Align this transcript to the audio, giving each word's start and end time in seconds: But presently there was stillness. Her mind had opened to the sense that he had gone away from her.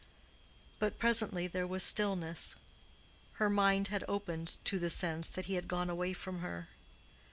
But 0.79 0.97
presently 0.97 1.45
there 1.45 1.67
was 1.67 1.83
stillness. 1.83 2.55
Her 3.33 3.51
mind 3.51 3.89
had 3.89 4.03
opened 4.07 4.57
to 4.65 4.79
the 4.79 4.89
sense 4.89 5.29
that 5.29 5.45
he 5.45 5.53
had 5.53 5.67
gone 5.67 5.91
away 5.91 6.11
from 6.13 6.39
her. 6.39 6.69